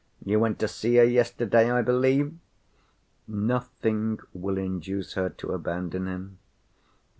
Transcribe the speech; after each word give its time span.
You 0.25 0.39
went 0.39 0.57
to 0.57 0.67
see 0.67 0.95
her 0.95 1.03
yesterday, 1.03 1.69
I 1.69 1.83
believe?" 1.83 2.33
"Nothing 3.27 4.19
will 4.33 4.57
induce 4.57 5.13
her 5.13 5.29
to 5.29 5.51
abandon 5.51 6.07
him." 6.07 6.39